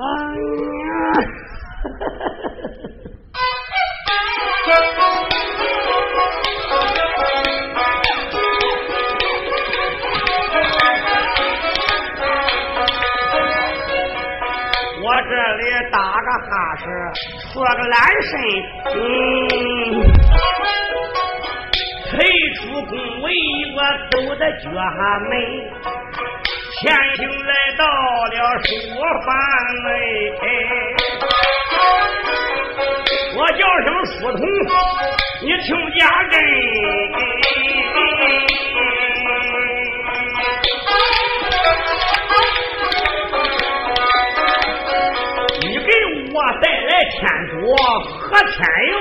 [0.02, 0.06] 我
[15.28, 15.62] 这里
[15.92, 16.82] 打个哈士，
[17.52, 18.32] 说个懒神，
[18.94, 18.98] 嗯，
[22.10, 22.16] 退
[22.54, 23.28] 出宫闱，
[23.76, 23.78] 我
[24.10, 24.80] 走的脚下
[25.28, 25.30] 门，
[26.80, 28.70] 前行来到了书
[29.26, 29.28] 房
[29.84, 29.88] 内，
[33.36, 34.40] 我叫声书童，
[35.42, 36.34] 你听家真。
[46.32, 47.18] 我带来天
[47.50, 47.58] 桌
[48.20, 48.56] 和天
[48.88, 48.92] 佑，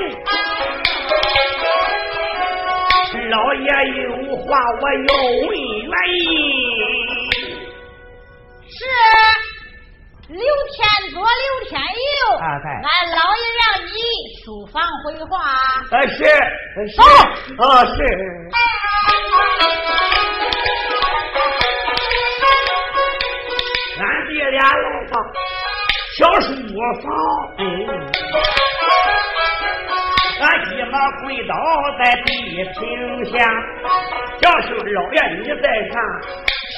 [3.29, 3.63] 老爷
[4.01, 4.03] 有
[4.35, 4.47] 话
[4.81, 5.09] 我要
[5.47, 5.49] 问
[5.85, 5.93] 原
[6.25, 6.27] 因。
[8.99, 10.77] 是刘天
[11.11, 12.43] 佐、刘天佑，俺
[13.15, 13.97] 老爷让你
[14.43, 15.31] 书房回话。
[15.91, 16.17] 啊是
[16.87, 17.01] 是
[17.57, 17.97] 啊是。
[23.99, 25.13] 俺爹俩来到。
[26.17, 26.47] 小书
[27.01, 27.05] 房，
[30.41, 31.53] 俺急忙跪倒
[31.97, 32.27] 在地
[32.77, 32.79] 平
[33.25, 33.31] 下，
[34.41, 35.95] 叫声老爷你在上，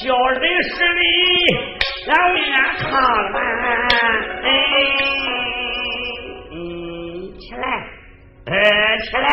[0.04, 0.06] 小
[0.40, 1.02] 人施礼，
[2.08, 3.40] 俺为俺唱了。
[4.44, 4.50] 哎，
[7.40, 7.66] 起来，
[8.48, 8.54] 哎，
[9.00, 9.28] 起来，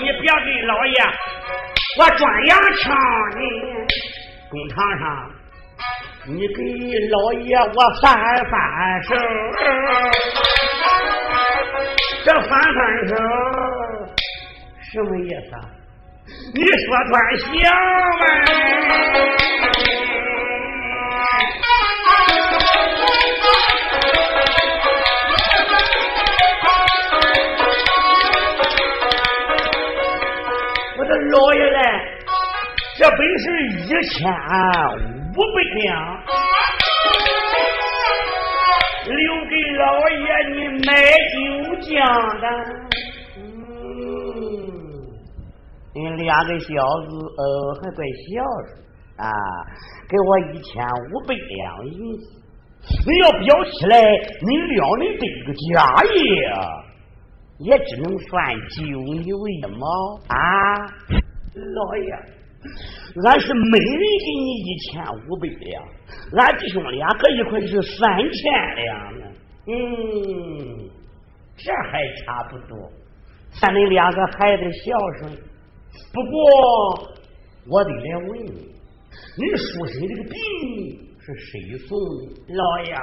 [0.00, 0.96] 你别给老爷
[1.98, 2.94] 我转阳枪
[3.36, 3.40] 呢，
[4.50, 5.06] 工厂上。
[6.26, 6.60] 你给
[7.08, 8.04] 老爷我翻
[8.50, 8.52] 翻
[9.04, 9.08] 手，
[12.22, 13.10] 这翻翻手
[14.92, 15.50] 什么意思？
[16.54, 17.44] 你说段行
[18.20, 18.22] 吗？
[31.14, 31.80] 老爷嘞，
[32.98, 33.44] 这本是
[33.78, 34.16] 一千。
[35.30, 35.86] 五百两，
[39.06, 40.18] 留给老爷
[40.54, 40.88] 你买
[41.30, 41.36] 酒
[41.86, 41.86] 浆
[42.40, 42.44] 的。
[43.36, 43.40] 嗯，
[45.94, 47.40] 你两个小子呃
[47.74, 48.68] 还怪孝顺
[49.18, 49.30] 啊，
[50.08, 52.22] 给我一千五百两银子。
[53.06, 56.56] 你要表起来，你两人这个家业啊，
[57.58, 58.82] 也只能算九
[59.14, 60.36] 牛一毛啊，
[61.54, 62.38] 老爷。
[63.24, 65.82] 俺是每人给你一千五百两，
[66.36, 69.26] 俺弟兄俩搁一块就是三千两呢。
[69.66, 70.90] 嗯，
[71.56, 72.90] 这还差不多。
[73.60, 75.32] 看你两个孩子孝顺，
[76.12, 76.38] 不过
[77.66, 78.74] 我得来问你，
[79.36, 80.34] 你叔婶这个病
[81.20, 82.54] 是谁送的？
[82.54, 82.94] 老爷，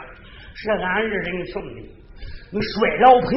[0.53, 1.81] 是俺二人送的。
[2.51, 3.29] 那摔老盆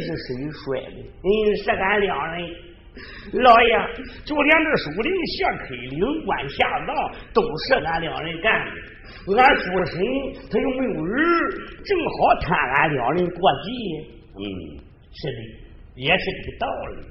[0.00, 0.98] 是谁摔的？
[1.22, 1.28] 嗯，
[1.62, 2.48] 是俺两人。
[3.32, 3.76] 老爷，
[4.24, 6.94] 就连这树林下开领官下葬，
[7.34, 8.72] 都是俺两人干的。
[9.36, 10.00] 俺叔婶
[10.50, 11.50] 他又没有儿，
[11.84, 13.68] 正好贪俺两人过继。
[14.36, 14.42] 嗯，
[15.12, 16.66] 是的，也是这个道
[16.96, 17.02] 理。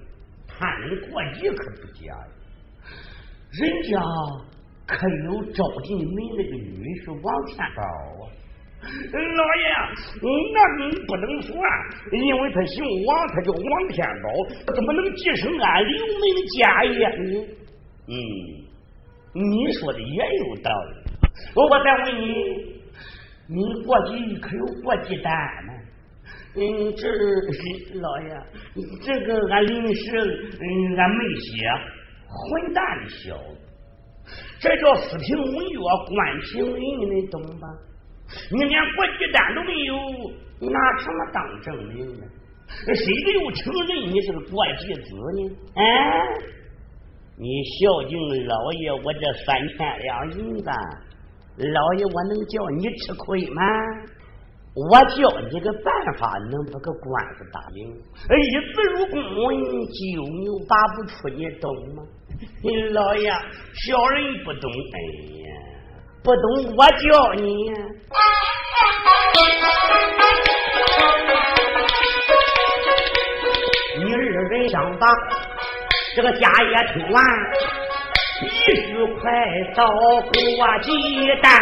[0.48, 2.28] 贪人过继可不假呀。
[3.52, 4.00] 人家
[4.88, 8.23] 可有招进门那个女人是王天宝。
[8.84, 9.66] 老爷，
[10.54, 10.58] 那
[11.08, 11.56] 不能算，
[12.12, 14.26] 因为他姓王，他叫王天宝，
[14.74, 17.48] 怎么能继承俺刘门的家业呢？
[18.08, 18.16] 嗯，
[19.34, 20.92] 你说的也有道理。
[21.56, 22.26] 我再问你，
[23.48, 25.32] 你过继可有过继单
[25.66, 25.74] 吗？
[26.56, 27.08] 嗯，这
[28.00, 28.30] 老爷，
[29.02, 30.18] 这个俺临时
[30.60, 31.50] 嗯俺没写，
[32.28, 33.58] 混蛋的小子，
[34.60, 35.80] 这叫四平五岳
[36.10, 36.80] 关平人，
[37.16, 37.68] 你懂吧？
[38.52, 39.96] 你连国际单都没有，
[40.60, 42.26] 你拿什么当证明呢？
[42.96, 45.56] 谁又承认你是个国际子呢？
[45.76, 45.84] 哎，
[47.38, 48.18] 你孝敬
[48.48, 50.70] 老爷我这三千两银子，
[51.58, 53.62] 老爷我能叫你吃亏吗？
[54.76, 57.94] 我教你个办法，能把个官司打赢。
[57.94, 59.54] 一字入公，
[59.86, 60.02] 九
[60.40, 62.02] 牛拔不出，你懂吗？
[62.94, 63.30] 老爷，
[63.86, 64.72] 小人不懂。
[64.72, 64.98] 哎
[65.38, 65.73] 呀。
[66.24, 66.42] 不懂
[66.78, 67.44] 我教你。
[73.98, 75.10] 你二人相当，
[76.16, 77.22] 这个家业听完，
[78.40, 79.30] 必须快
[79.76, 80.32] 到国
[80.82, 80.90] 际
[81.42, 81.60] 单，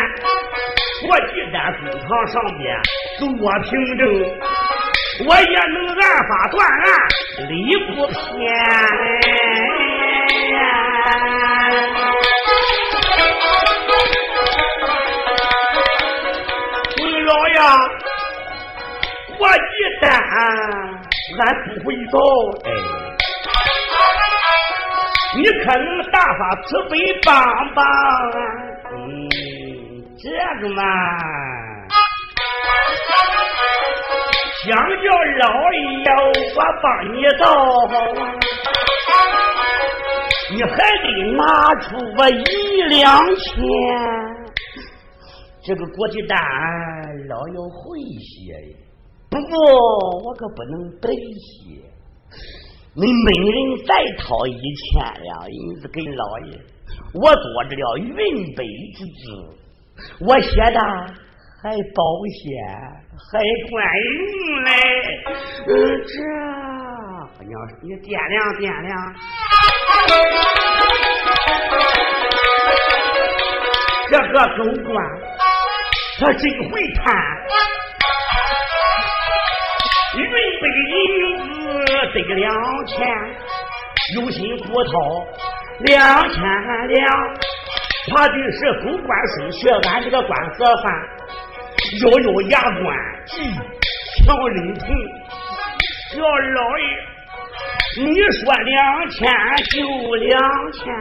[1.07, 2.79] 国际单工厂上边
[3.17, 3.27] 做
[3.63, 4.01] 凭证，
[5.25, 6.85] 我也能按法断案，
[7.49, 7.51] 理
[7.95, 8.39] 不偏。
[19.39, 19.49] 我一
[20.01, 20.03] 旦
[21.39, 22.15] 俺不会走，
[22.65, 22.67] 哎，
[25.37, 26.93] 你可能大发慈悲
[27.23, 27.31] 帮
[27.73, 27.79] 帮
[28.93, 28.99] 嗯，
[30.17, 30.23] 这
[30.61, 30.81] 个嘛，
[34.63, 35.05] 想叫
[35.39, 35.43] 老
[35.73, 36.05] 爷
[36.55, 37.43] 我帮你走。
[40.53, 41.07] 你还得
[41.37, 41.41] 拿
[41.81, 41.85] 出
[42.17, 42.99] 我一两
[43.35, 43.63] 钱，
[45.63, 46.37] 这个国际单
[47.29, 48.75] 老要会写，
[49.29, 49.53] 不过
[50.23, 51.79] 我可不能白写。
[52.95, 53.55] 你每人
[53.85, 56.59] 再掏一千两银子给老爷，
[57.13, 58.15] 我做这了云
[58.55, 58.65] 北
[58.95, 59.21] 之字，
[60.25, 60.79] 我写的
[61.61, 62.03] 还保
[62.41, 62.49] 险，
[63.31, 63.79] 还管
[64.17, 64.67] 用嘞。
[66.07, 66.11] 这
[67.45, 67.53] 娘，
[67.83, 68.91] 你掂量掂量。
[74.09, 74.91] 这个狗官，
[76.21, 77.03] 他真会贪，
[80.19, 80.93] 云北银
[81.49, 81.59] 子
[82.13, 82.53] 得两
[82.85, 82.93] 千，
[84.13, 84.93] 有心不掏
[85.79, 86.43] 两千
[86.89, 87.03] 两，
[88.11, 90.93] 怕的是狗官生学俺这个官色饭，
[92.03, 92.95] 咬咬牙关，
[94.23, 94.85] 强忍痛，
[96.13, 96.85] 小老爷。
[97.97, 99.27] 你说两千
[99.71, 100.93] 就两千，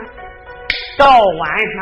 [0.96, 1.78] 到晚上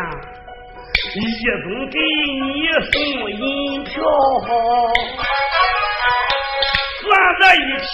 [1.14, 1.20] 一
[1.62, 1.98] 总给
[2.44, 2.92] 你送
[3.30, 3.92] 银票，
[7.00, 7.06] 算
[7.40, 7.92] 在一起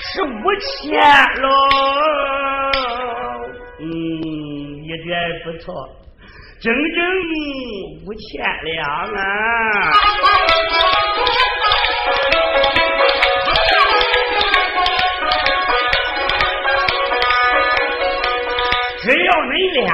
[0.00, 0.26] 是五
[0.60, 0.98] 千
[1.42, 1.44] 了。
[3.80, 3.84] 嗯，
[4.82, 5.08] 一点
[5.44, 5.66] 不错，
[6.60, 6.98] 整整
[8.06, 9.18] 五千两啊！
[19.00, 19.86] 只要恁俩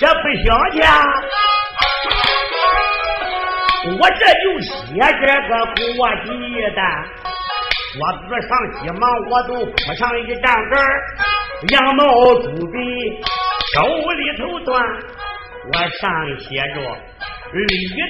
[0.00, 0.80] 这不想去，
[4.00, 5.52] 我这就写这个
[5.94, 6.28] 国际
[6.74, 6.80] 单。
[8.00, 8.50] 我子上
[8.80, 10.72] 急忙，我都铺上一张纸
[11.74, 12.02] 羊毛
[12.36, 12.74] 猪皮
[13.74, 13.76] 手
[14.12, 14.70] 里头端，
[15.70, 16.08] 我上
[16.38, 16.76] 写着
[17.52, 17.62] 李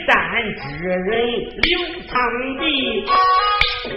[0.06, 0.14] 丹
[0.54, 0.88] 之人
[1.56, 1.68] 刘
[2.06, 2.08] 苍
[2.60, 2.62] 地，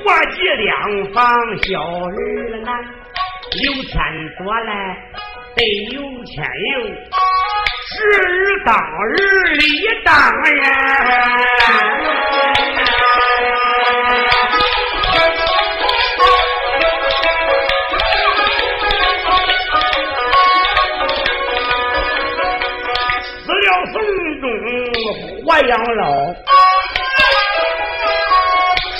[0.03, 0.73] 国际两
[1.13, 1.21] 方
[1.61, 2.09] 小儿
[2.65, 2.69] 难，
[3.61, 3.93] 刘天
[4.39, 4.71] 多来。
[5.55, 5.61] 得
[5.91, 6.81] 有钱有，
[7.93, 7.99] 是
[8.65, 8.75] 当
[9.09, 9.15] 日
[9.53, 9.63] 里
[10.03, 10.57] 当然。
[23.45, 23.95] 死了宋
[24.41, 24.43] 忠
[25.45, 26.01] 活养老，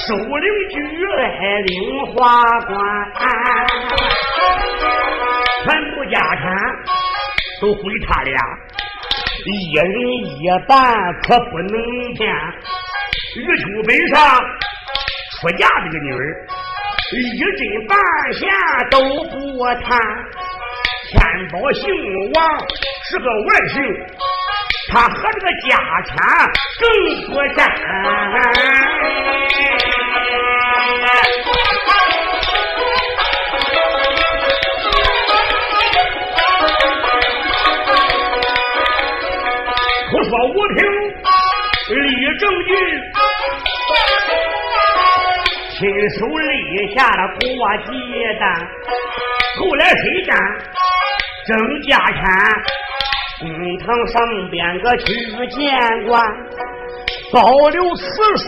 [0.06, 0.76] 收领居
[1.18, 1.22] 来
[1.66, 1.72] 领
[2.14, 2.14] 花
[2.68, 2.72] 观。
[5.64, 6.44] 全部家产
[7.62, 8.36] 都归他俩，
[9.46, 9.86] 一人
[10.40, 12.34] 一半可不能骗。
[13.36, 14.40] 玉秋本上
[15.42, 16.18] 出嫁这个女儿，
[17.12, 17.92] 一针半
[18.34, 18.48] 线
[18.90, 20.00] 都不贪。
[21.10, 21.82] 天宝姓
[22.34, 22.38] 王
[23.10, 23.76] 是个外姓，
[24.92, 25.76] 他和这个家
[26.06, 26.12] 产
[26.80, 26.84] 更
[27.28, 27.62] 不沾。
[40.74, 40.82] 平
[41.96, 42.00] 立
[42.40, 42.72] 证据，
[45.78, 45.82] 亲
[46.18, 47.42] 手立下了国
[47.86, 47.92] 际
[48.40, 48.44] 单。
[49.60, 50.32] 后来谁干？
[51.46, 51.52] 郑
[51.84, 52.22] 家产，
[53.40, 53.46] 公
[53.80, 54.16] 堂上
[54.50, 55.06] 边个去
[55.48, 55.62] 见
[56.08, 56.24] 官，
[57.34, 58.04] 保留此
[58.38, 58.48] 书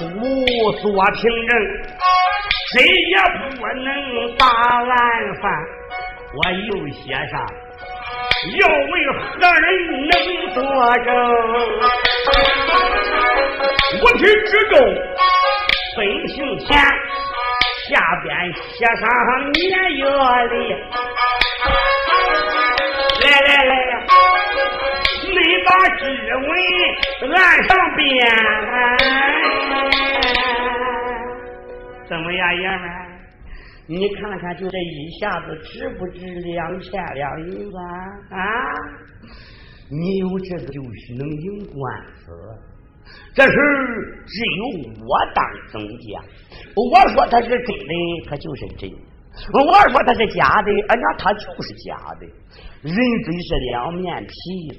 [0.81, 1.51] 做凭证，
[2.71, 3.15] 谁也
[3.59, 3.87] 不能
[4.37, 4.89] 把案
[5.41, 5.43] 犯。
[6.33, 7.33] 我又写上。
[8.59, 9.19] 要为何
[9.61, 9.65] 人
[10.07, 10.13] 能
[10.53, 10.57] 作
[11.03, 11.07] 证？
[14.01, 14.73] 五品之中，
[15.97, 16.67] 本姓钱，
[17.89, 17.91] 下
[18.23, 19.03] 边写上
[19.51, 19.63] 年
[19.97, 20.01] 月
[20.51, 20.55] 历。
[23.21, 23.73] 来来来，
[25.23, 25.33] 你
[25.65, 25.67] 把
[25.97, 26.01] 指
[26.35, 26.47] 纹
[27.35, 28.03] 按上边。
[32.07, 33.14] 怎么样，爷们？
[33.87, 37.77] 你看看，就这一下子值不值两千两银子
[38.31, 38.37] 啊？
[39.89, 42.31] 你有这个就是能赢官司。
[43.35, 43.51] 这事
[44.25, 44.65] 只有
[44.97, 46.19] 我当总家。
[46.75, 47.93] 我说他是真的，
[48.27, 48.97] 他就是真的；
[49.53, 49.61] 我
[49.91, 52.25] 说他是假的，俺家他就是假的。
[52.81, 54.33] 人嘴是两面皮，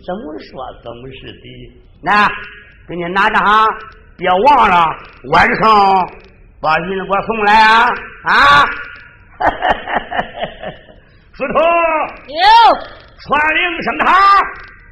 [0.04, 0.50] 怎么说
[0.82, 1.80] 怎么是的。
[2.02, 2.26] 那
[2.88, 3.64] 给你拿着哈，
[4.16, 4.84] 别忘了
[5.32, 5.64] 晚上
[6.60, 7.86] 把人给我送来啊
[8.24, 8.64] 啊！
[9.38, 9.72] 哈哈哈
[10.10, 10.72] 哈哈！
[11.36, 11.52] 司徒
[12.32, 12.40] 有
[13.22, 14.06] 传令升堂。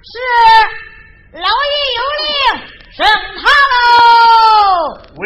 [0.05, 0.15] 是，
[1.33, 2.27] 老爷有令
[2.93, 3.77] 升堂喽。
[5.17, 5.23] 喂。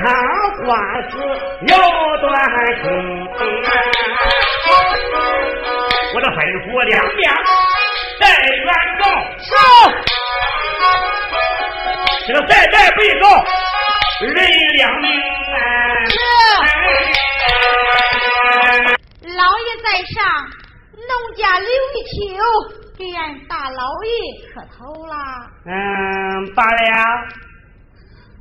[0.00, 1.12] 死
[1.68, 1.72] 要
[2.20, 2.28] 断
[2.82, 2.84] 情。
[6.12, 7.20] 我这吩咐两边
[8.18, 9.02] 再原告，
[12.26, 13.24] 这个再再被告
[14.22, 14.28] 人
[14.74, 15.04] 两命。
[19.36, 20.18] 老爷在上，
[20.96, 21.68] 农家刘玉
[22.04, 22.10] 秋。
[23.00, 24.06] 给俺大老爷
[24.52, 24.76] 磕头
[25.06, 25.14] 啦！
[25.64, 25.72] 嗯，
[26.54, 26.76] 罢了，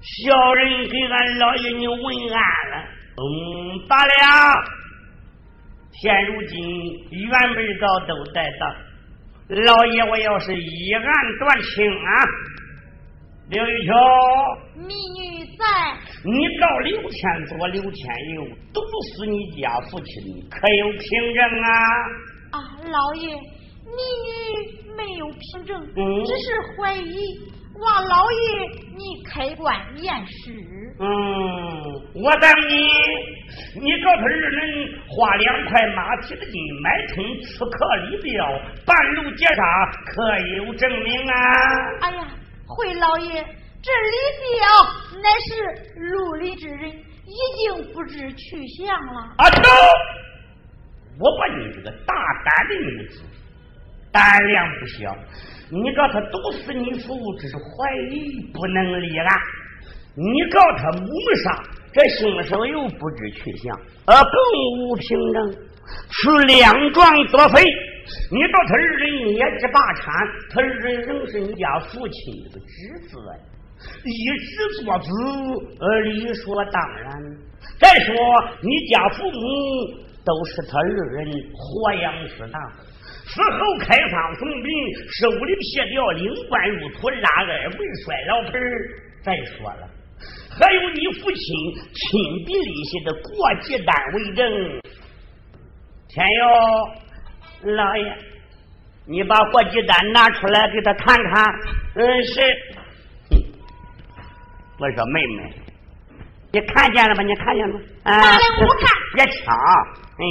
[0.02, 2.88] 小人给俺老爷你问安了。
[3.18, 4.12] 嗯，罢了。
[5.92, 6.58] 现如今
[7.12, 11.04] 原本早都在当，老爷我要是一案
[11.40, 12.10] 断清啊！
[13.50, 13.94] 刘玉秋，
[14.76, 15.66] 民女在。
[16.24, 18.80] 你告刘天佐、刘天佑毒
[19.16, 21.72] 死你家父亲，可有凭证啊？
[22.52, 22.58] 啊，
[22.90, 23.28] 老爷。
[23.90, 25.84] 民女没有凭证，
[26.26, 26.46] 只是
[26.78, 27.12] 怀疑。
[27.80, 28.38] 望老爷
[28.96, 30.52] 你开棺验尸。
[31.00, 31.08] 嗯，
[32.14, 32.76] 我等你，
[33.80, 38.46] 你告诉二人花两块马蹄子金买通刺客李彪，
[38.86, 41.36] 半路劫杀，可有证明啊？
[42.02, 42.28] 哎呀，
[42.68, 43.46] 回老爷，
[43.82, 44.60] 这李彪
[45.22, 45.50] 乃是
[46.02, 49.34] 陆林之人，已经不知去向了。
[49.38, 49.70] 啊，走！
[51.18, 53.22] 我把你这个大胆的女子。
[54.12, 55.16] 胆量不小，
[55.72, 59.28] 你告他毒死你父，这是怀疑不能立案；
[60.16, 61.08] 你告他谋
[61.44, 64.34] 杀，这凶手又不知去向，而，更
[64.80, 65.52] 无凭证，
[66.10, 67.64] 是两状作废。
[68.32, 70.12] 你告他二人捏制霸产，
[70.52, 73.18] 他二人仍是你家父亲的侄子，
[74.04, 75.08] 一直作子，
[75.80, 77.08] 呃，理所当然。
[77.80, 78.16] 再说
[78.62, 79.40] 你家父母
[80.26, 82.60] 都是他二人活养适当。
[83.26, 84.70] 死后开仓送殡，
[85.20, 88.90] 手里撇掉领棺入土，拉二贵摔老盆儿
[89.24, 89.88] 再说了，
[90.60, 91.40] 还有你父亲
[91.94, 94.82] 亲笔立下的过继单为证。
[96.10, 98.18] 天佑老爷，
[99.06, 101.46] 你把过继单拿出来给他看看。
[101.96, 102.42] 嗯，是。
[104.80, 105.54] 我说妹妹，
[106.52, 107.22] 你看见了吧？
[107.22, 107.82] 你看见了吗？
[108.04, 108.90] 啊，我看。
[109.14, 109.56] 别抢，
[110.18, 110.26] 嗯。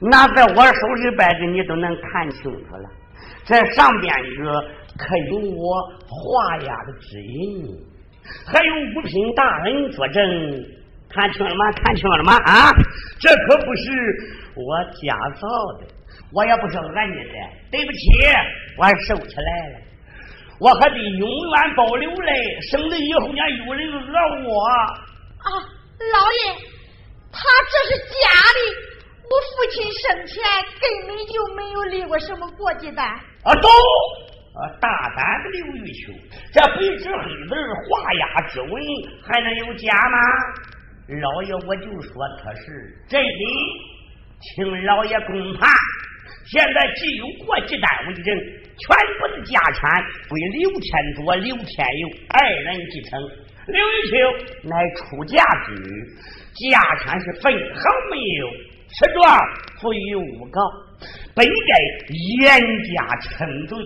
[0.00, 2.88] 拿在我手里边的，你都能看清楚了。
[3.44, 4.60] 这上边一个
[4.98, 7.64] 可有我画押的指印，
[8.46, 10.22] 还有五品大人作证，
[11.08, 11.72] 看清了吗？
[11.72, 12.36] 看清了吗？
[12.44, 12.72] 啊，
[13.20, 13.82] 这可不是
[14.54, 15.48] 我假造
[15.80, 15.86] 的，
[16.32, 17.32] 我也不是讹你的。
[17.70, 17.98] 对不起，
[18.76, 19.78] 我收起来了，
[20.58, 24.68] 我还得永远保留嘞，省得以后呢有人讹我。
[25.38, 25.48] 啊，
[26.12, 26.54] 老爷，
[27.32, 27.38] 他
[27.70, 28.14] 这是假
[28.52, 28.85] 的。
[29.26, 30.42] 我父亲生前
[30.80, 33.04] 根本就没有立过什么过继单。
[33.06, 33.68] 啊，走！
[34.56, 36.12] 啊，大胆的刘玉秋，
[36.52, 37.54] 这白纸黑字
[37.90, 38.70] 画押之文
[39.22, 40.18] 还能有假吗？
[41.20, 42.64] 老爷，我就说他是
[43.08, 43.28] 真的，
[44.40, 45.68] 请老爷公判。
[46.46, 53.20] 现在既有过继单为证，全部的家产归刘天佐、刘天佑二人继承。
[53.66, 54.14] 刘玉秋
[54.68, 55.90] 乃出嫁之女，
[56.70, 57.80] 家产是分毫
[58.10, 58.75] 没有。
[58.96, 59.38] 此状
[59.78, 60.60] 赋予诬告，
[61.34, 61.72] 本该
[62.08, 62.48] 严
[62.88, 63.76] 加惩罪。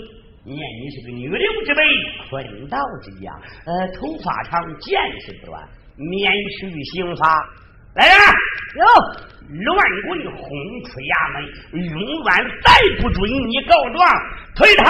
[0.45, 1.83] 念你是个女流之辈，
[2.31, 3.35] 坤道之家，
[3.67, 5.61] 呃，头发长，见识短，
[5.97, 7.26] 免去刑罚。
[7.95, 8.17] 来人，
[8.79, 8.85] 有
[9.67, 9.76] 乱
[10.07, 10.47] 棍轰
[10.87, 11.43] 出衙门，
[11.75, 11.90] 永
[12.25, 12.31] 远
[12.62, 12.71] 再
[13.02, 13.99] 不准你告状，
[14.55, 14.87] 推他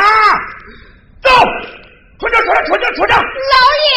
[1.22, 1.32] 走，
[2.20, 3.12] 出去，出去，出去，出去！
[3.12, 3.88] 老爷。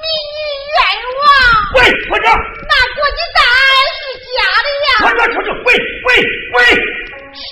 [0.00, 0.40] 民女
[0.72, 0.80] 冤
[1.20, 1.28] 枉！
[1.76, 2.24] 喂，出去！
[2.24, 3.38] 那国际单
[4.00, 4.89] 是假的呀！
[5.10, 5.50] 出去，出去！
[5.50, 5.74] 喂，
[6.06, 6.08] 喂，
[6.52, 6.58] 喂！
[6.74, 7.42] 天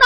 [0.00, 0.04] 哪！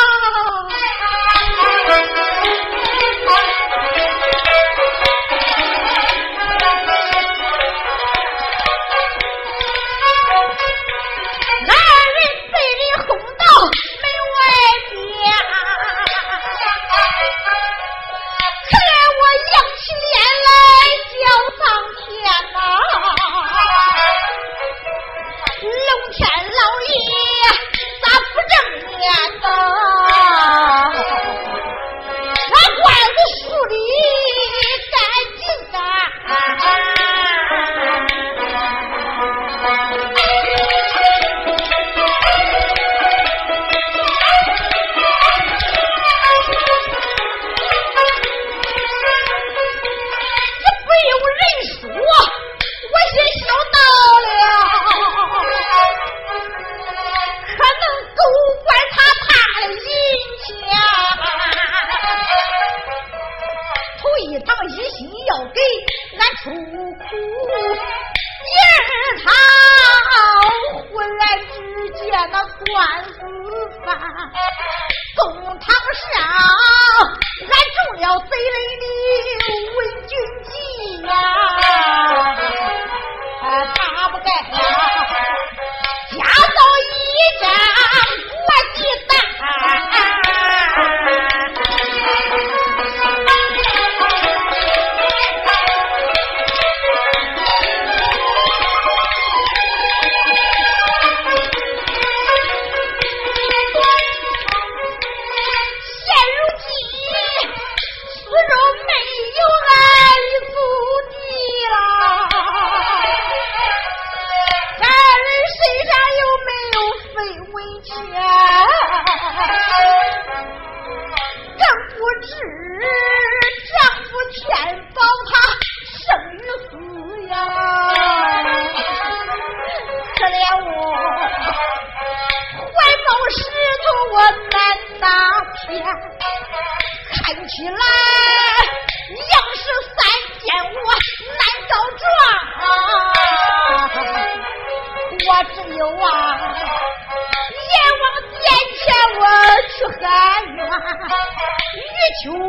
[152.23, 152.45] 求我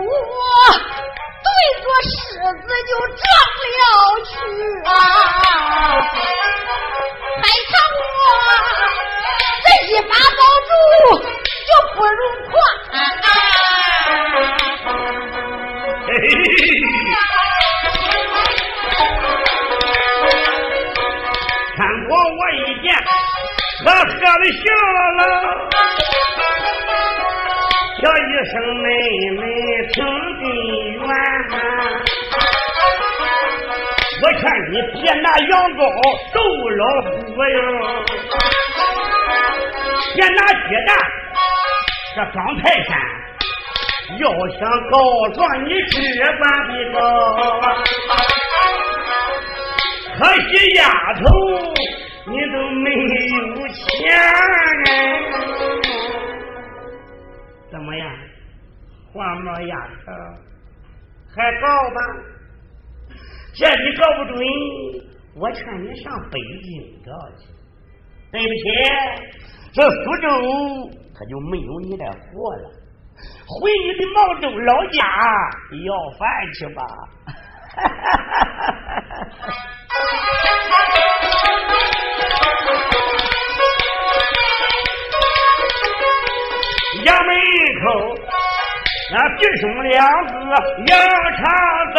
[1.45, 1.47] 对
[1.81, 2.13] 着狮
[2.62, 3.24] 子就这
[35.22, 35.80] 拿羊羔
[36.34, 36.38] 逗
[36.70, 37.10] 老虎
[37.44, 37.58] 哟，
[40.16, 40.90] 别拿鸡蛋
[42.16, 42.90] 这方泰山。
[44.20, 44.94] 要想告
[45.34, 45.94] 状，你只
[46.38, 46.96] 管的告。
[50.18, 50.80] 可惜丫
[51.16, 51.24] 头，
[52.28, 53.75] 你都没有钱。
[57.72, 58.06] 怎么样，
[59.12, 59.75] 黄毛丫
[60.06, 60.08] 头，
[61.36, 62.00] 还告吧？
[63.56, 64.38] 这你告不准。
[65.37, 67.45] 我劝你上北京找去。
[68.31, 68.53] 对不起，
[69.74, 70.29] 这苏州
[71.13, 72.69] 他就没有你的活了。
[73.48, 75.00] 回你的毛州老家
[75.85, 76.81] 要饭去吧！
[87.05, 87.29] 衙门
[87.83, 87.85] 口
[89.11, 89.93] 那弟兄两
[90.25, 90.31] 个
[90.87, 90.91] 要
[91.37, 91.43] 长
[91.95, 91.98] 走。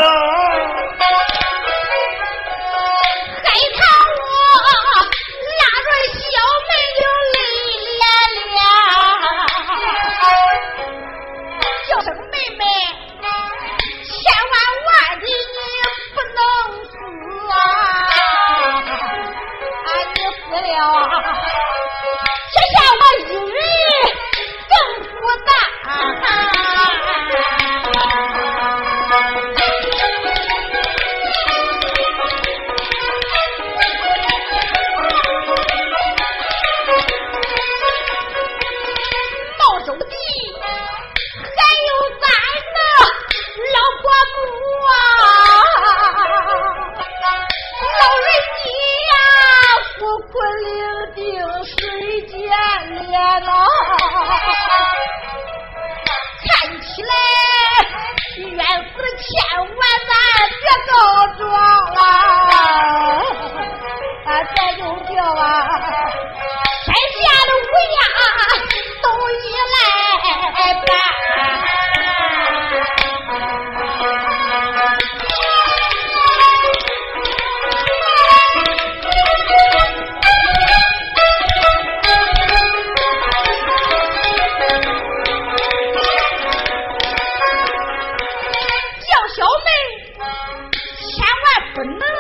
[91.77, 92.16] but not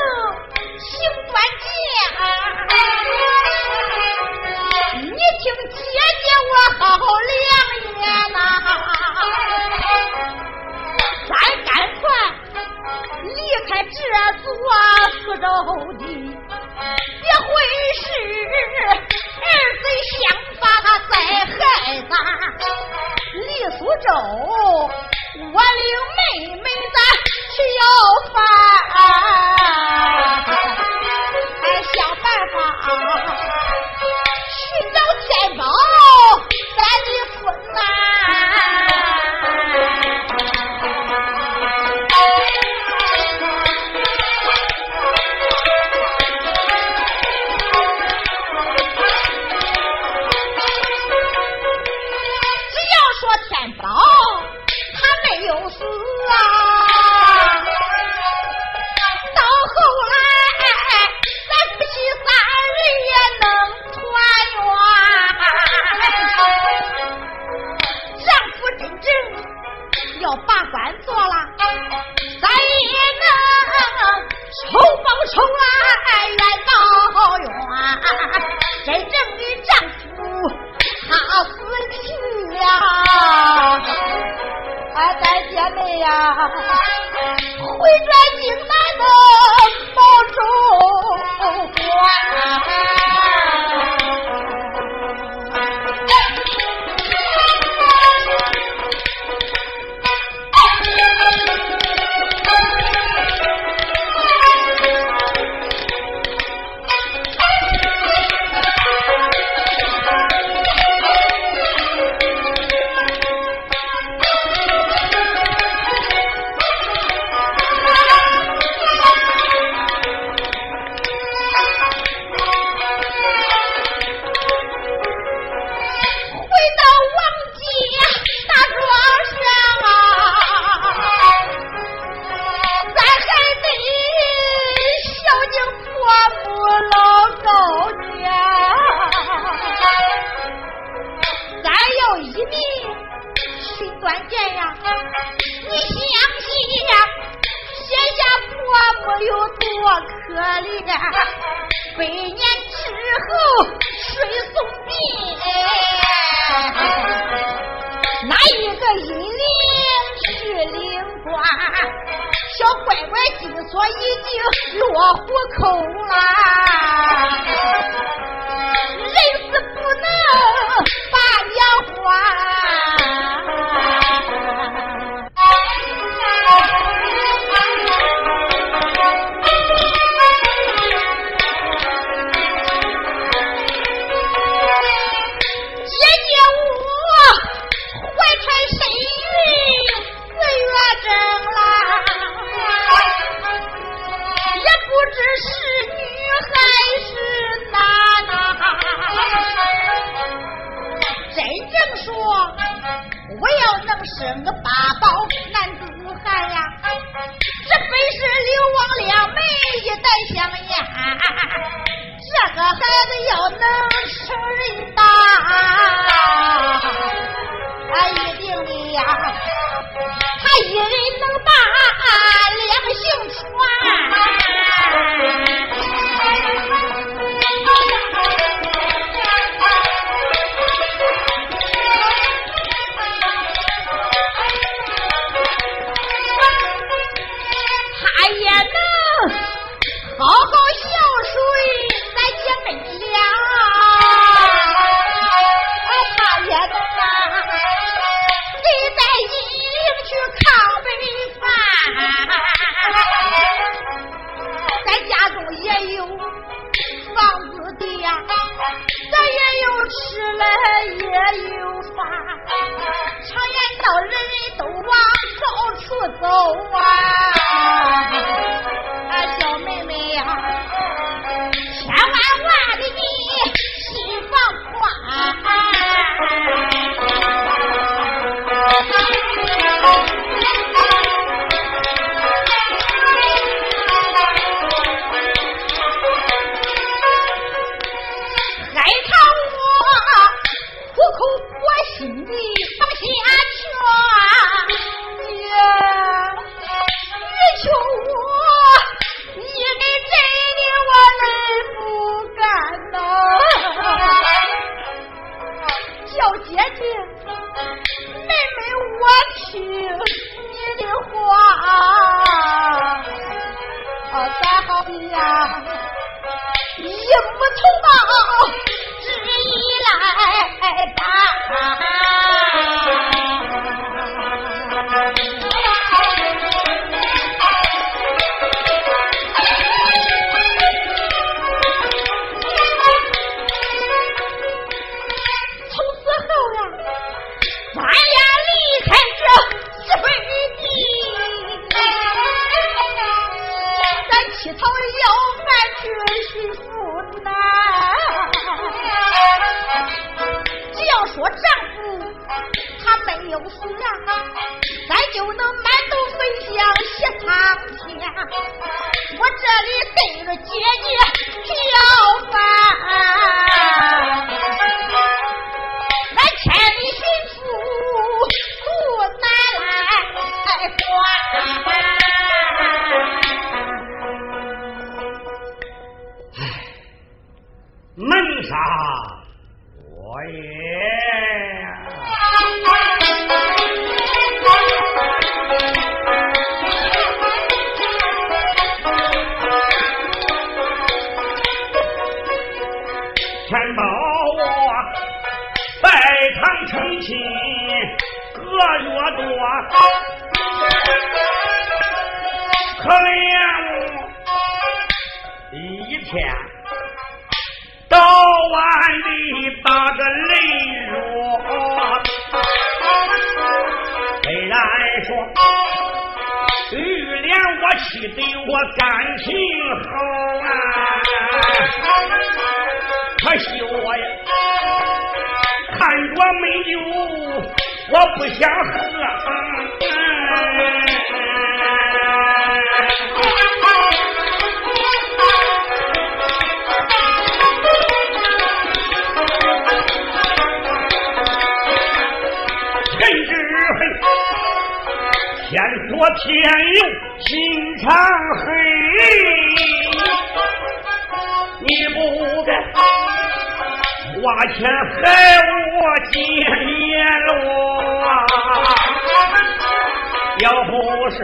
[460.46, 460.70] 要不
[461.10, 461.16] 是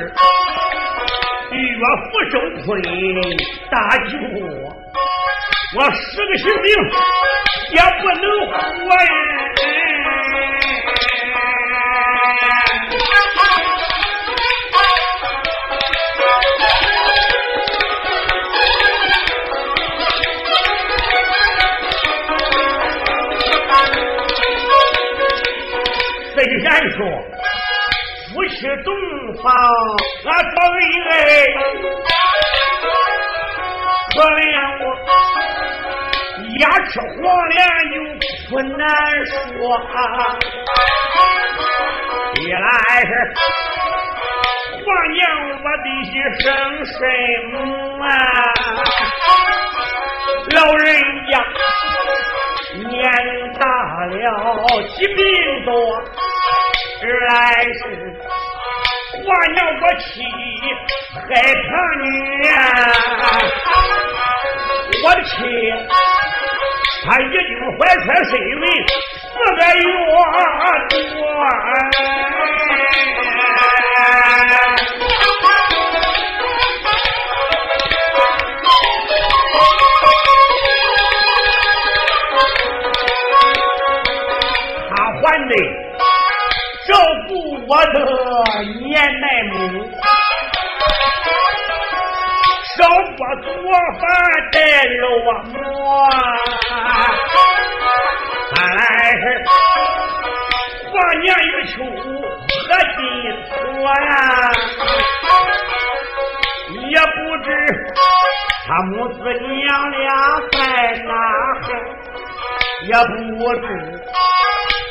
[1.52, 1.56] 岳
[2.10, 2.34] 父受
[2.66, 2.68] 亏
[3.70, 3.74] 搭
[4.08, 4.42] 救我，
[5.76, 6.66] 我十个性命
[7.70, 8.50] 也不能活
[8.90, 9.06] 呀！
[26.34, 26.98] 虽然说
[28.62, 28.94] 夫妻洞
[29.42, 29.44] 房
[30.24, 30.78] 俺不为
[31.10, 31.12] 爱，
[34.14, 34.40] 可怜
[34.78, 34.82] 我
[36.60, 37.58] 牙齿黄连
[37.92, 37.96] 有
[38.48, 38.80] 苦难
[39.26, 39.34] 说。
[42.36, 42.62] 一来
[43.02, 43.10] 是
[44.78, 45.20] 黄娘
[45.58, 45.86] 我的
[46.38, 46.44] 生
[46.86, 46.94] 身
[47.50, 47.54] 母
[48.00, 48.06] 啊，
[50.52, 50.86] 老人
[51.32, 51.32] 家
[52.88, 52.94] 年
[53.58, 53.62] 大
[54.06, 54.16] 了，
[54.94, 55.18] 疾病
[55.64, 55.70] 多。
[57.04, 57.32] 二来
[57.64, 57.80] 是
[59.24, 60.04] 我娘我妻
[61.14, 61.30] 害
[61.68, 61.70] 怕
[62.02, 62.04] 你，
[65.04, 65.30] 我的妻
[67.04, 67.34] 她已经
[67.78, 68.54] 怀揣身孕
[69.22, 69.82] 四个月
[70.90, 70.96] 多。
[84.90, 85.50] 他还得。
[87.68, 87.96] 我的
[88.80, 89.52] 年迈母，
[92.76, 92.78] 烧
[93.16, 93.46] 锅做
[94.00, 94.02] 饭
[94.52, 94.56] 带
[94.98, 95.02] 肉
[95.44, 95.52] 馍，
[98.54, 98.80] 看来
[99.20, 99.22] 是
[100.90, 103.00] 过年与秋何进
[103.46, 103.50] 错
[103.86, 104.10] 呀？
[106.90, 107.06] 也不
[107.44, 107.46] 知
[108.66, 110.00] 他母子娘俩
[110.52, 110.54] 在
[111.04, 111.70] 哪儿，
[112.86, 113.10] 也不
[113.60, 113.64] 知。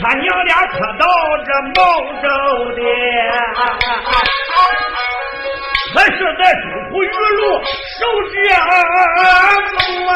[0.04, 1.06] 他娘俩可到
[1.46, 1.80] 这毛
[2.22, 2.28] 州
[2.76, 2.82] 的，
[5.94, 7.40] 可是在朱府玉路
[8.00, 8.02] 守
[8.34, 8.36] 家
[9.90, 10.14] 母哎。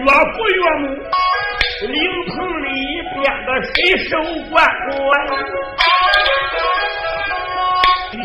[0.00, 0.82] 岳父岳母
[1.88, 1.94] 灵
[2.26, 2.32] 棚
[2.62, 2.66] 里
[3.12, 3.68] 边个谁
[4.08, 4.10] 守
[4.50, 4.56] 关
[4.88, 4.98] 关？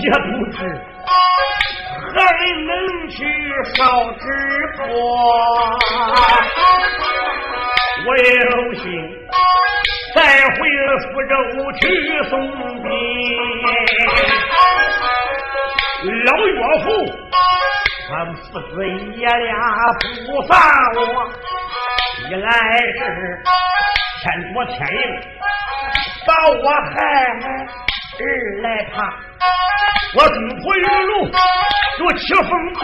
[0.04, 0.16] 也不
[0.52, 0.58] 知
[2.14, 2.72] 何人能
[3.08, 3.16] 去
[3.74, 3.80] 烧
[4.20, 4.22] 纸
[4.76, 4.84] 佛，
[8.06, 8.84] 我也有心
[10.14, 10.60] 再回
[11.14, 11.34] 福州
[11.80, 11.82] 去
[12.30, 12.32] 送
[12.84, 12.86] 殡。
[16.26, 16.50] 老岳
[16.84, 16.86] 父
[18.10, 18.74] 他们父子
[19.16, 19.50] 爷俩
[20.28, 20.52] 不放
[20.98, 21.00] 我，
[22.30, 22.48] 一来
[22.98, 23.00] 是
[24.22, 25.00] 天多天硬
[26.28, 26.56] 把我
[26.92, 26.96] 害，
[28.20, 28.22] 二
[28.62, 28.96] 来怕。
[30.16, 31.12] 我中途玉路
[31.98, 32.82] 就起风波，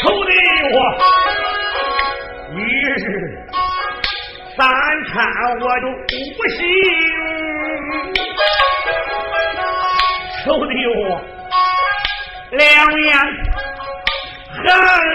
[0.00, 0.30] 愁的
[0.72, 0.76] 我
[2.54, 2.88] 一日
[4.56, 4.58] 三
[5.12, 5.14] 餐
[5.60, 6.58] 我都不行，
[12.58, 12.66] 两
[13.02, 13.16] 眼
[14.50, 14.66] 含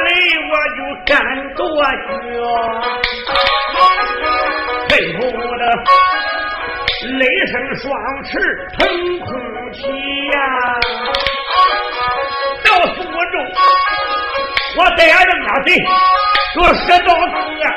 [0.06, 0.10] 泪
[0.50, 1.14] 我就干
[1.56, 2.08] 多久
[4.88, 5.20] 背后
[5.58, 5.64] 的
[7.18, 7.84] 雷声双
[8.24, 8.32] 翅
[8.80, 8.88] 腾
[9.20, 9.28] 空
[9.74, 9.82] 起
[10.32, 10.40] 呀
[12.64, 13.36] 告诉观众
[14.78, 15.70] 我带挨着庙里
[16.54, 17.68] 说十道题呀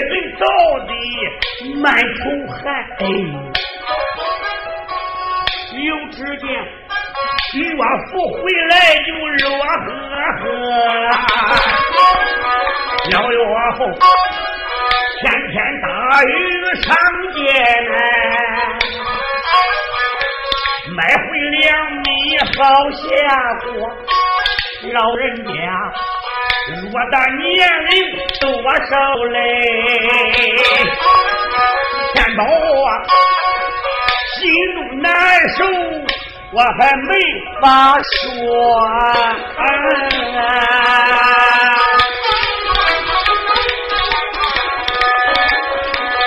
[0.00, 0.44] 人到
[0.86, 0.92] 底
[1.80, 2.60] 满头汗，
[2.98, 3.04] 哎
[5.72, 6.46] 又只见
[7.54, 7.58] 岳
[8.10, 8.72] 父回来
[9.06, 9.08] 就
[9.38, 9.64] 乐呵
[10.40, 10.42] 呵，
[13.12, 13.34] 老岳
[13.76, 13.78] 父
[15.20, 15.86] 天天大
[16.24, 16.26] 雨
[16.82, 16.86] 上
[17.34, 17.38] 街
[20.96, 21.20] 买回
[21.60, 22.04] 两米
[22.38, 22.50] 好
[22.90, 22.98] 下
[23.64, 23.68] 锅，
[24.92, 25.50] 老人家。
[26.92, 27.48] 我的年
[27.86, 27.92] 龄
[28.40, 28.46] 多
[28.86, 28.90] 少
[29.30, 29.34] 嘞？
[32.14, 32.88] 天宝啊，
[34.36, 34.40] 心
[34.74, 35.10] 中难
[35.56, 35.58] 受，
[36.52, 37.10] 我还没
[37.60, 37.64] 法
[38.02, 38.14] 说。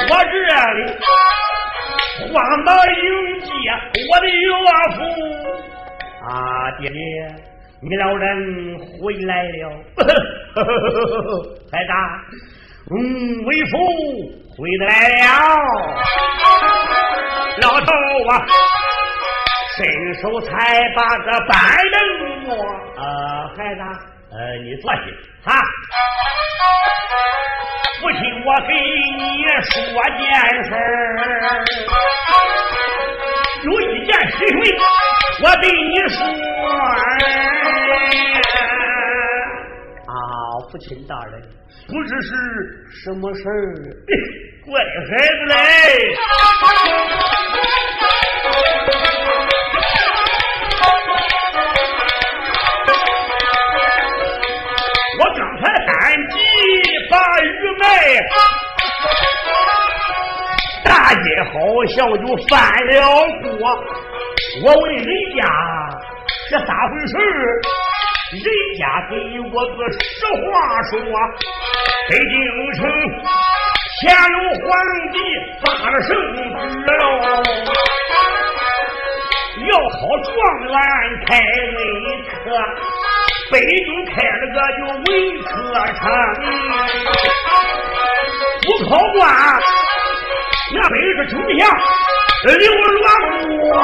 [0.10, 0.34] 我这
[0.74, 0.80] 里
[2.34, 3.50] 慌忙迎接
[4.10, 4.44] 我的岳
[4.96, 5.00] 父
[6.28, 6.32] 啊，
[6.80, 6.98] 爹爹。
[7.86, 9.70] 你老人回来了，
[11.72, 11.92] 孩子，
[12.96, 12.98] 嗯，
[13.46, 13.78] 为父
[14.58, 15.16] 回来了。
[17.62, 17.92] 老头
[18.30, 18.32] 啊，
[19.76, 20.50] 伸手才
[20.96, 21.52] 把个板
[21.92, 21.96] 凳
[22.46, 22.56] 摸。
[22.98, 23.04] 呃，
[23.58, 23.82] 孩子，
[24.32, 25.00] 呃，你坐下
[25.44, 25.52] 啊。
[28.02, 28.74] 父亲，我给
[29.18, 29.22] 你
[29.62, 29.72] 说
[30.18, 30.22] 件
[30.66, 30.78] 事儿，
[33.64, 34.54] 有一件喜事，
[35.42, 36.18] 我对你说。
[40.06, 40.14] 啊，
[40.70, 41.42] 父亲大人，
[41.88, 42.30] 不知是
[43.04, 43.52] 什么事儿，
[44.66, 45.56] 乖孩子嘞。
[55.20, 55.94] 我刚才赶
[56.30, 56.36] 集
[57.10, 57.48] 把鱼
[57.80, 57.84] 卖，
[61.46, 61.54] 好
[61.96, 61.96] 像
[62.26, 62.52] 就翻
[62.88, 62.92] 了
[63.42, 63.52] 锅。
[64.64, 65.42] 我问人家
[66.50, 67.14] 这咋回事？
[68.34, 68.42] 人
[68.80, 70.00] 家给我个实
[70.42, 70.52] 话
[70.90, 70.92] 说，
[72.10, 72.34] 北京
[72.74, 72.82] 城
[74.02, 74.62] 乾隆皇
[75.12, 75.16] 帝
[75.62, 76.38] 发了圣旨
[76.98, 77.00] 喽，
[79.70, 80.34] 要考状
[80.66, 80.74] 元
[81.28, 81.30] 开
[81.76, 81.78] 文
[82.26, 82.34] 科，
[83.52, 85.08] 北京开了个叫文
[85.44, 85.52] 科
[85.94, 86.02] 城，
[88.64, 89.22] 不考官
[90.74, 91.70] 这北是重阳，
[92.46, 92.66] 六月
[93.60, 93.78] 过。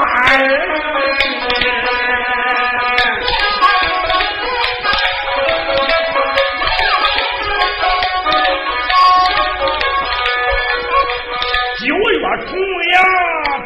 [11.79, 12.13] 九月
[12.48, 12.52] 重
[12.92, 12.98] 阳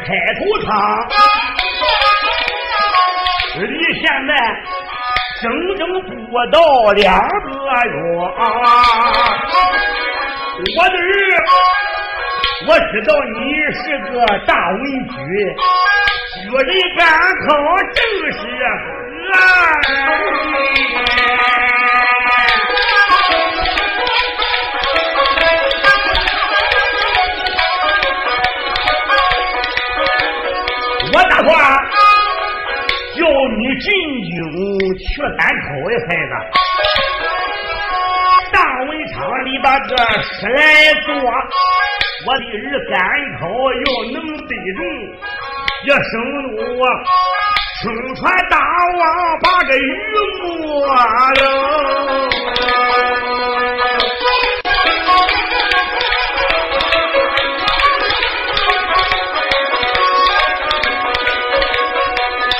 [0.04, 0.08] 开
[0.38, 0.68] 头唱，
[3.58, 3.64] 离
[4.02, 4.30] 现在
[5.42, 5.44] 整
[5.78, 6.56] 整不到
[6.92, 7.48] 两个
[7.88, 7.96] 月，
[10.76, 10.94] 我的。
[12.66, 14.14] 我知道你是个
[14.46, 15.12] 大文举，
[16.40, 17.02] 举人赶
[17.46, 17.46] 考
[17.94, 17.96] 正
[18.32, 18.66] 是俺。
[31.12, 31.46] 我打算
[33.14, 33.20] 叫
[33.58, 33.86] 你进
[34.24, 34.32] 京
[34.98, 35.04] 去
[35.36, 36.32] 赶考呀，孩子。
[38.52, 39.92] 大文昌，你把个
[40.22, 40.58] 事来
[41.04, 41.08] 做，
[42.26, 42.98] 我的儿赶
[43.38, 44.16] 考要能
[44.46, 44.80] 得中，
[45.86, 46.02] 要生
[46.78, 46.80] 我
[47.82, 47.84] 春
[48.16, 48.56] 传大
[48.98, 49.02] 王
[49.42, 49.78] 把这雨
[50.40, 50.46] 过
[50.86, 51.42] 了。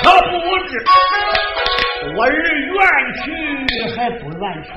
[0.03, 0.33] 可不
[0.67, 0.71] 知
[2.17, 2.31] 我儿
[2.69, 2.77] 愿
[3.23, 3.25] 去
[3.97, 4.69] 还不愿去？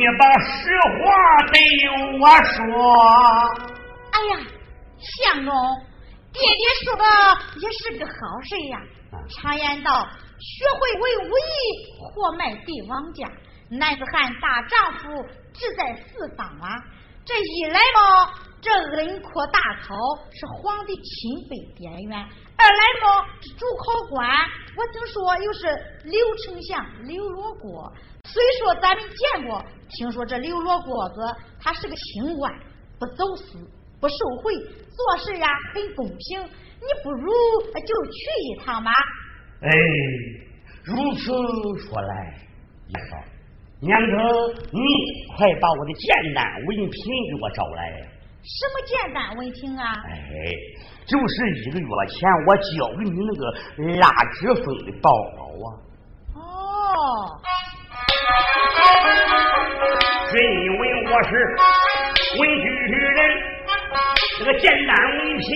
[0.00, 1.04] 你把实话
[1.52, 1.60] 对
[2.18, 2.24] 我
[2.54, 2.58] 说。
[4.12, 4.40] 哎呀，
[4.98, 5.52] 相公，
[6.32, 7.04] 爹爹说的
[7.60, 8.80] 也是个好事呀。
[9.28, 9.92] 常言道，
[10.38, 13.28] 学会为武艺，活埋帝王家。
[13.68, 15.22] 男子汉大丈夫，
[15.52, 16.82] 志在四方啊。
[17.26, 18.32] 这一来嘛，
[18.62, 19.94] 这恩阔大考
[20.32, 22.18] 是皇帝钦贝边缘。
[22.56, 23.28] 二来嘛，
[23.58, 24.26] 主考官，
[24.76, 25.66] 我听说又是
[26.04, 27.92] 刘丞相刘罗锅。
[28.24, 31.20] 虽说咱没见过，听说这刘罗锅子
[31.60, 32.52] 他是个清官，
[32.98, 33.58] 不走私，
[34.00, 36.42] 不受贿，做事呀很公平。
[36.42, 37.30] 你不如
[37.74, 38.90] 就去一趟吧。
[39.62, 39.70] 哎，
[40.84, 41.26] 如此
[41.86, 42.34] 说来
[42.88, 43.22] 也好，
[43.80, 44.80] 娘子，你
[45.36, 47.90] 快把我的简单文凭给我找来。
[48.42, 49.84] 什么简单文凭啊？
[50.06, 50.14] 哎。
[51.06, 53.42] 就是一个月前我交给你那个
[53.98, 55.66] 拉脂粉的报告啊！
[56.36, 56.38] 哦，
[60.30, 61.30] 是因为我是
[62.38, 63.18] 文举人，
[64.38, 65.46] 这个简单文凭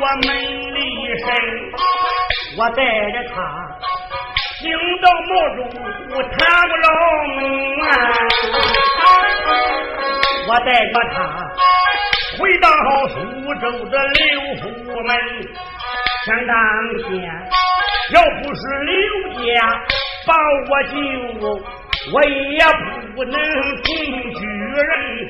[0.00, 0.28] 我没
[0.70, 0.78] 离
[1.18, 1.26] 身，
[2.56, 3.36] 我带着他
[4.60, 4.62] 行
[5.02, 5.58] 到毛主
[6.30, 6.86] 谈不了
[7.26, 7.38] 门
[7.88, 7.90] 啊，
[10.48, 11.16] 我带着他
[12.38, 12.64] 回到
[13.08, 13.14] 苏
[13.54, 14.18] 州的刘
[14.60, 14.62] 府
[15.02, 15.10] 门，
[16.26, 16.54] 想当
[16.98, 17.08] 天
[18.12, 18.92] 要不是刘
[19.44, 19.48] 家
[20.26, 20.28] 把
[20.68, 20.94] 我救。
[22.12, 22.64] 我也
[23.14, 23.34] 不能
[23.82, 23.94] 同
[24.34, 25.28] 居人，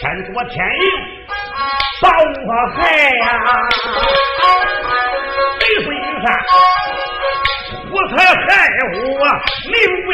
[0.00, 0.84] 天作天佑
[2.00, 2.76] 把我害
[3.18, 3.22] 呀！
[5.60, 6.26] 谁说你看，
[7.92, 8.48] 我才害
[8.94, 8.96] 我
[9.68, 9.72] 命
[10.08, 10.10] 为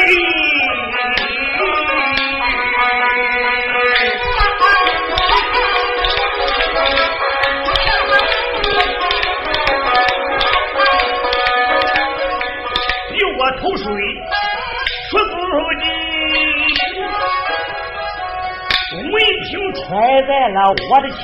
[19.48, 19.82] 文凭揣
[20.26, 20.58] 在了
[20.90, 21.16] 我的前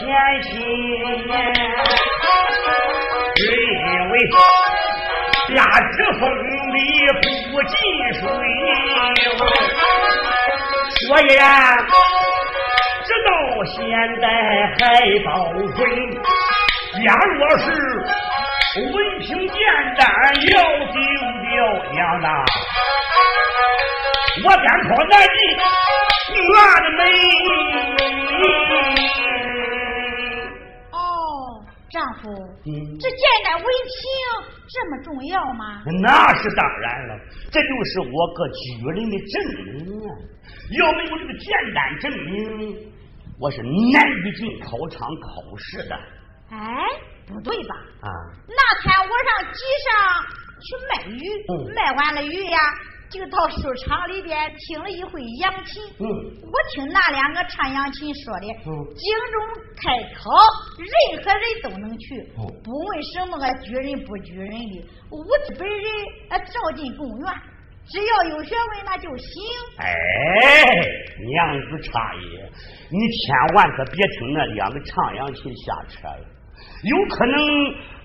[0.45, 0.53] 心，
[3.37, 4.13] 只因为
[5.55, 5.61] 压
[5.91, 6.23] 制风
[6.73, 6.77] 里
[7.53, 7.73] 不进
[8.15, 8.23] 水，
[11.07, 11.45] 所以啊，
[13.05, 13.29] 直到
[13.67, 13.77] 现
[14.23, 14.25] 在
[14.79, 14.83] 还
[15.27, 15.79] 保存。
[17.05, 17.07] 假
[17.37, 17.65] 若是
[18.91, 19.55] 文凭简
[19.99, 20.03] 单，
[20.51, 20.53] 要
[20.87, 20.97] 丢
[21.43, 21.53] 掉
[21.93, 22.27] 娘的。
[24.43, 25.39] 我单靠南京
[26.43, 27.01] 院的美。
[30.91, 30.99] 哦，
[31.89, 32.23] 丈夫，
[32.67, 32.69] 嗯
[32.99, 33.95] 这简单文凭
[34.67, 35.83] 这么重要吗？
[36.03, 37.17] 那是当然了，
[37.53, 38.61] 这就是我个举
[38.97, 39.33] 人的证
[39.63, 40.11] 明啊！
[40.79, 42.93] 要没有这个简单证明，
[43.39, 45.95] 我是难以进考场考试的。
[46.51, 46.57] 哎，
[47.29, 47.77] 不对吧？
[48.03, 48.09] 啊！
[48.49, 49.89] 那天我上集上
[50.59, 51.23] 去卖鱼，
[51.75, 52.59] 卖完了鱼呀。
[53.15, 56.07] 就到书场里边听了一回扬琴，嗯，
[56.43, 59.37] 我听那两个唱扬琴说的，嗯，京中
[59.77, 60.31] 开考，
[60.83, 65.25] 任何人都能去，不问什么个举人不举人的，我
[65.57, 65.87] 本人
[66.31, 67.33] 呃照进贡院，
[67.87, 69.43] 只要有学问那就行。
[69.79, 69.87] 哎，
[71.25, 72.51] 娘子差爷，
[72.91, 76.27] 你千万可别听那两个唱扬琴瞎扯了，
[76.83, 77.39] 有可能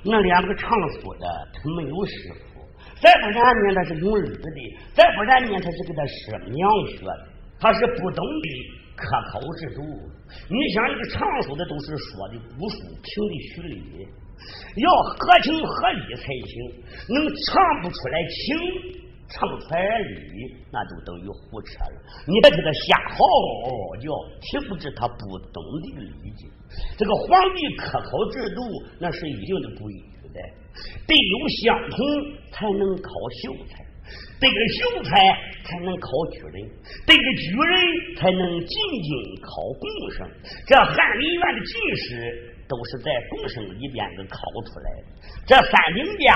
[0.03, 2.48] 那两个唱书的他没有师傅。
[3.01, 4.59] 再不然呢，他是用儿子的；
[4.93, 7.25] 再不然呢，他是给他师娘学的。
[7.61, 8.47] 他是不懂得
[8.95, 9.81] 科考制度。
[10.47, 14.07] 你想，这个唱书的都是说的古书，听的虚理，
[14.77, 16.71] 要合情合理才行。
[17.09, 18.55] 能唱不出来情，
[19.27, 22.01] 唱出来理，那就等于胡扯了。
[22.25, 23.25] 你别给他瞎嚎
[23.65, 24.07] 嚎叫，
[24.39, 26.47] 岂不知他不懂这个理解。
[26.97, 28.61] 这个皇帝科考制度，
[29.01, 30.18] 那是一定的规矩
[31.07, 31.97] 得有相同
[32.51, 33.09] 才能考
[33.43, 33.83] 秀才，
[34.39, 35.11] 得个秀才
[35.65, 36.69] 才能考举人，
[37.05, 40.29] 得个举人才能进京考贡生。
[40.65, 45.05] 这翰林院的进士都是在贡生里边子考出来的。
[45.45, 46.33] 这三名家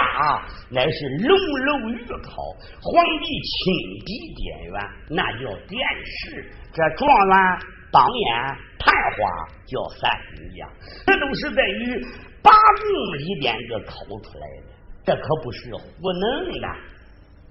[0.69, 2.33] 乃是龙楼御考，
[2.81, 4.75] 皇帝亲笔点员，
[5.09, 6.51] 那叫殿试。
[6.73, 7.59] 这状元、
[7.91, 10.67] 榜眼、探花叫三名家，
[11.05, 12.05] 这都是在于。
[12.43, 14.73] 八宫里边个考出来的，
[15.05, 16.67] 这可不是胡弄的。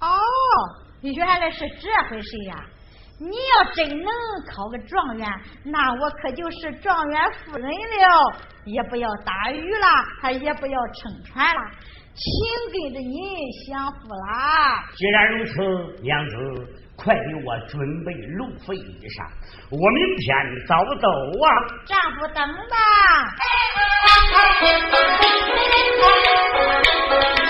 [0.01, 0.09] 哦，
[1.01, 2.67] 你原来是这回事呀！
[3.23, 4.07] 你要真能
[4.51, 5.27] 考个状元，
[5.65, 9.87] 那我可就是状元夫人了，也不要打鱼了，
[10.21, 11.61] 还也不要撑船了，
[12.15, 12.23] 请
[12.73, 13.15] 跟着你
[13.65, 14.85] 享福啦。
[14.97, 15.53] 既然如此，
[16.03, 16.35] 娘子。
[16.95, 19.27] 快给我准备路费衣裳，
[19.71, 20.29] 我明天
[20.69, 21.09] 早走
[21.43, 21.47] 啊！
[21.85, 22.77] 丈夫等吧。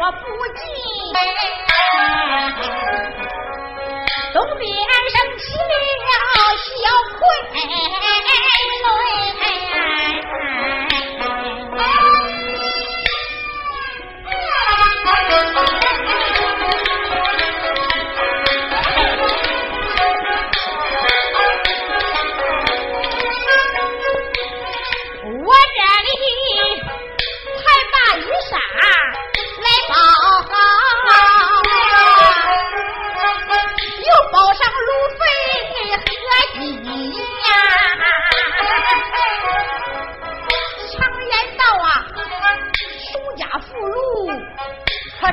[0.00, 0.16] 我不
[0.56, 0.64] 进，
[4.32, 4.64] 东边
[5.12, 6.08] 升起了
[6.56, 6.72] 小
[7.18, 7.20] 葵。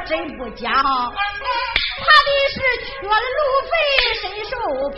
[0.07, 0.81] 真不假，怕
[2.23, 2.55] 的是
[2.85, 3.73] 缺了路费，
[4.21, 4.51] 伸手
[4.91, 4.97] 贫。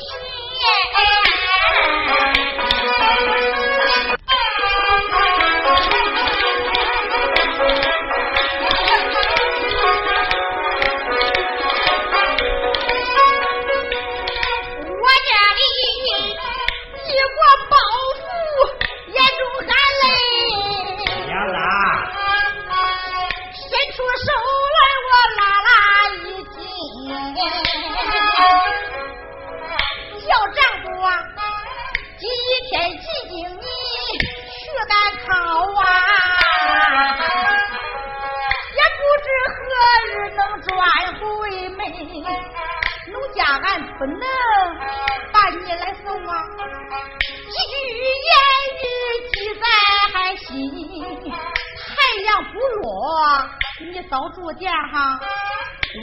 [54.52, 55.20] 不见哈，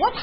[0.01, 0.21] 我怕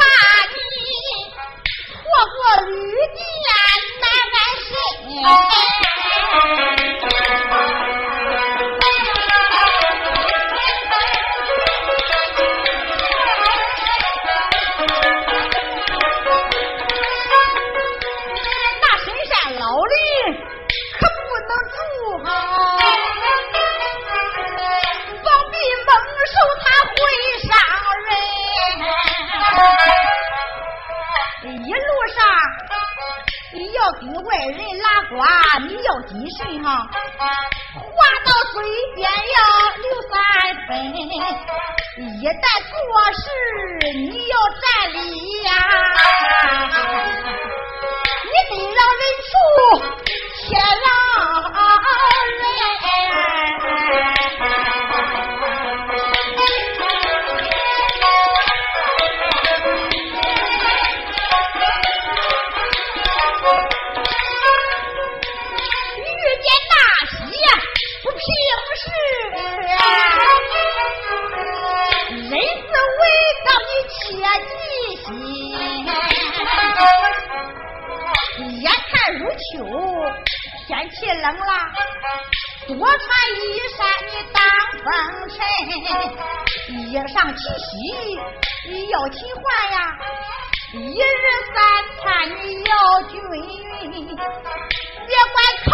[34.52, 35.14] 人拉呱，
[35.68, 36.68] 你要谨慎哈。
[37.76, 37.80] 话
[38.26, 38.56] 到嘴
[38.96, 39.38] 边要
[39.82, 40.12] 留三
[40.68, 40.72] 分，
[42.20, 42.78] 一旦做
[43.14, 43.26] 事
[43.94, 44.64] 你要占
[44.94, 44.98] 理
[45.44, 45.50] 呀。
[48.24, 49.32] 你得让人处，
[82.68, 82.88] 多穿
[83.36, 83.44] 衣
[83.78, 84.38] 衫你挡
[84.84, 84.88] 风
[85.30, 85.36] 尘。
[86.70, 87.72] 衣裳齐洗
[88.90, 89.78] 要勤换呀，
[90.74, 91.56] 一日三
[92.00, 92.02] 餐
[92.42, 92.72] 你要
[93.10, 93.36] 均匀。
[93.94, 95.36] 别管
[95.66, 95.70] 口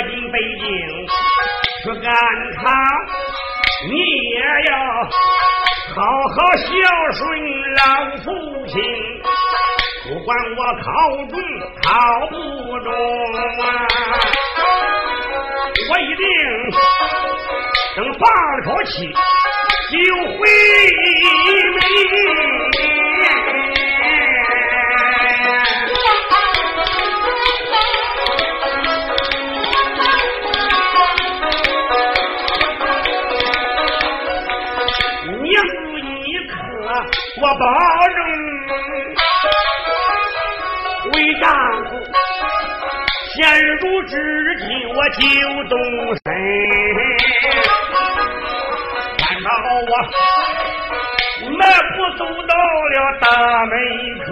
[0.00, 0.64] 我进北京
[1.82, 2.10] 去赶
[2.56, 2.62] 他，
[3.86, 3.92] 你
[4.30, 4.40] 也
[4.70, 4.72] 要
[5.94, 6.64] 好好孝
[7.12, 7.20] 顺
[7.76, 7.82] 老
[8.24, 8.26] 父
[8.66, 8.74] 亲。
[10.08, 10.88] 不管我考
[11.26, 11.32] 中
[11.82, 11.88] 考
[12.30, 12.34] 不
[12.80, 12.88] 中
[13.34, 13.68] 啊，
[15.90, 16.24] 我一定
[17.96, 18.22] 等发
[18.56, 19.12] 了口气
[19.92, 19.94] 就
[20.24, 20.40] 回
[21.74, 22.49] 门。
[43.42, 43.48] 现
[43.80, 44.12] 如知
[44.58, 44.64] 己
[44.94, 45.18] 我就
[45.70, 45.72] 动
[46.12, 46.22] 身。
[49.16, 49.48] 看到
[49.88, 49.92] 我
[51.56, 51.58] 迈
[51.96, 52.52] 步走到
[52.90, 53.24] 了大
[53.64, 53.72] 门
[54.26, 54.28] 口，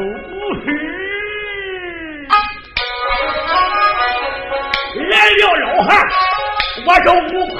[5.08, 5.90] 来了老汉，
[6.84, 7.58] 我是悟空，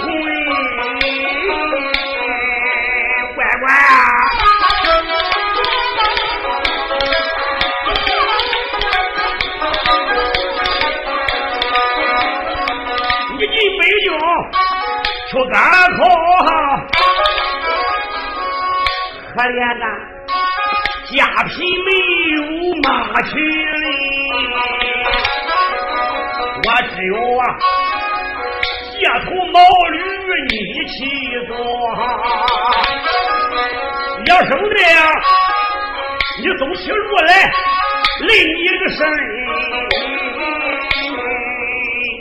[15.39, 15.57] 出赶
[15.97, 16.03] 考，
[19.23, 19.87] 可怜呐，
[21.15, 21.89] 家贫没
[22.35, 22.39] 有
[22.83, 22.89] 马
[23.23, 23.87] 骑哩，
[26.65, 27.43] 我只有啊，
[28.91, 29.57] 借头毛
[29.93, 29.97] 驴
[30.49, 30.53] 你
[30.89, 30.97] 骑
[31.47, 31.51] 坐。
[34.27, 34.99] 要生的呀，
[36.43, 37.29] 你走起路来
[38.27, 38.99] 累你个身。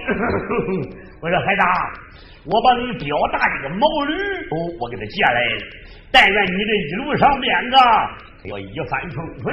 [1.20, 1.62] 我说孩子。
[2.50, 4.14] 我把你表大爷的毛驴
[4.52, 5.62] 哦，我给他借来了。
[6.12, 7.78] 但愿你这一路上边个
[8.46, 9.46] 要一帆风顺。